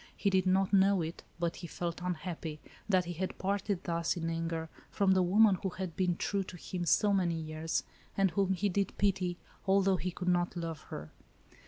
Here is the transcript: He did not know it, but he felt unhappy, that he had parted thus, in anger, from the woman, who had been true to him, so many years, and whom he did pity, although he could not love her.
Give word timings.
He 0.17 0.31
did 0.31 0.47
not 0.47 0.73
know 0.73 1.03
it, 1.03 1.21
but 1.37 1.57
he 1.57 1.67
felt 1.67 2.01
unhappy, 2.01 2.59
that 2.89 3.05
he 3.05 3.13
had 3.13 3.37
parted 3.37 3.83
thus, 3.83 4.17
in 4.17 4.31
anger, 4.31 4.67
from 4.89 5.11
the 5.11 5.21
woman, 5.21 5.59
who 5.61 5.69
had 5.69 5.95
been 5.95 6.15
true 6.17 6.41
to 6.43 6.57
him, 6.57 6.85
so 6.87 7.13
many 7.13 7.35
years, 7.39 7.83
and 8.17 8.31
whom 8.31 8.53
he 8.53 8.67
did 8.67 8.97
pity, 8.97 9.37
although 9.67 9.97
he 9.97 10.09
could 10.09 10.27
not 10.27 10.55
love 10.57 10.81
her. 10.89 11.11